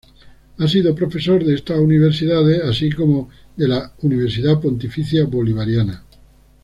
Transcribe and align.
Ha 0.57 0.67
sido 0.67 0.95
profesor 0.95 1.43
de 1.45 1.53
estas 1.53 1.77
universidades, 1.77 2.59
así 2.63 2.89
como 2.91 3.29
de 3.55 3.67
la 3.67 3.93
Universidad 4.01 4.59
Pontificia 4.59 5.25
Bolivariana. 5.25 6.03